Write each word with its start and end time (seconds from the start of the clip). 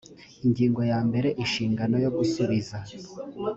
ingingo 0.45 0.81
ya 0.91 0.99
mbere 1.07 1.29
inshingano 1.43 1.95
yo 2.05 2.09
gusubiza 2.17 2.77